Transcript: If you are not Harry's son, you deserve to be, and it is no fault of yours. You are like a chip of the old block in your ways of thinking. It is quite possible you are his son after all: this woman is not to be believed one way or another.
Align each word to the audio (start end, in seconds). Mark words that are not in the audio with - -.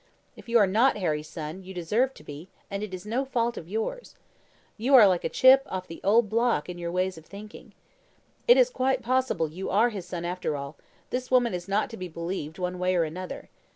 If 0.35 0.49
you 0.49 0.57
are 0.57 0.65
not 0.65 0.97
Harry's 0.97 1.27
son, 1.27 1.61
you 1.61 1.75
deserve 1.75 2.15
to 2.15 2.23
be, 2.23 2.49
and 2.71 2.81
it 2.81 2.91
is 2.91 3.05
no 3.05 3.23
fault 3.23 3.55
of 3.55 3.69
yours. 3.69 4.15
You 4.75 4.95
are 4.95 5.07
like 5.07 5.23
a 5.23 5.29
chip 5.29 5.61
of 5.67 5.85
the 5.87 6.01
old 6.03 6.27
block 6.27 6.67
in 6.67 6.79
your 6.79 6.91
ways 6.91 7.19
of 7.19 7.25
thinking. 7.27 7.73
It 8.47 8.57
is 8.57 8.71
quite 8.71 9.03
possible 9.03 9.47
you 9.51 9.69
are 9.69 9.89
his 9.89 10.07
son 10.07 10.25
after 10.25 10.57
all: 10.57 10.75
this 11.11 11.29
woman 11.29 11.53
is 11.53 11.67
not 11.67 11.87
to 11.91 11.97
be 11.97 12.07
believed 12.07 12.57
one 12.57 12.79
way 12.79 12.95
or 12.95 13.03
another. 13.03 13.49